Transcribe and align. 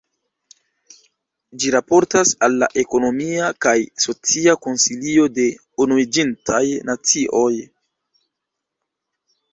Ĝi 1.63 1.73
raportas 1.75 2.31
al 2.47 2.55
la 2.63 2.69
Ekonomia 2.83 3.51
kaj 3.67 3.75
Socia 4.05 4.55
Konsilio 4.67 5.27
de 5.37 5.45
Unuiĝintaj 5.87 6.65
Nacioj. 6.91 7.55